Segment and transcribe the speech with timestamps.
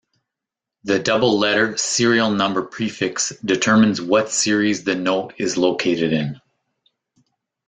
[0.83, 6.41] The double letter serial number prefix determines what series the note is located in.